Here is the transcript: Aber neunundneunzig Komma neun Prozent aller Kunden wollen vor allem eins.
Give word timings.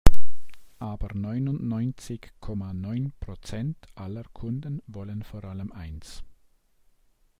Aber 0.79 1.13
neunundneunzig 1.13 2.31
Komma 2.39 2.73
neun 2.73 3.13
Prozent 3.19 3.77
aller 3.93 4.23
Kunden 4.33 4.81
wollen 4.87 5.21
vor 5.21 5.43
allem 5.43 5.71
eins. 5.71 6.23